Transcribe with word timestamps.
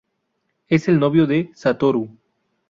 Es 0.67 0.87
el 0.87 0.99
novio 0.99 1.27
de 1.27 1.51
Satoru. 1.53 2.09